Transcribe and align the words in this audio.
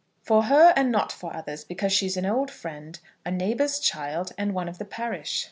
"For 0.23 0.45
her 0.45 0.73
and 0.75 0.91
not 0.91 1.11
for 1.11 1.31
others, 1.35 1.63
because 1.63 1.93
she 1.93 2.07
is 2.07 2.17
an 2.17 2.25
old 2.25 2.49
friend, 2.49 2.99
a 3.23 3.29
neighbour's 3.29 3.77
child, 3.79 4.31
and 4.35 4.51
one 4.51 4.67
of 4.67 4.79
the 4.79 4.85
parish." 4.85 5.39